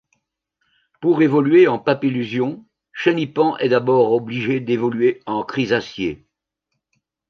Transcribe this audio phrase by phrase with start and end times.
[0.99, 6.25] Pour évoluer en Papilusion, Chenipan est d'abord obligé d'évoluer en Chrysacier.